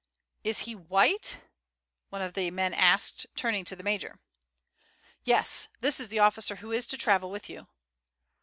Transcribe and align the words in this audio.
"Is 0.43 0.61
he 0.61 0.73
white?" 0.73 1.41
one 2.09 2.23
of 2.23 2.33
the 2.33 2.49
men 2.49 2.73
asked, 2.73 3.27
turning 3.35 3.63
to 3.65 3.75
the 3.75 3.83
major. 3.83 4.19
"Yes, 5.23 5.67
this 5.81 5.99
is 5.99 6.07
the 6.07 6.17
officer 6.17 6.55
who 6.55 6.71
is 6.71 6.87
to 6.87 6.97
travel 6.97 7.29
with 7.29 7.47
you." 7.51 7.67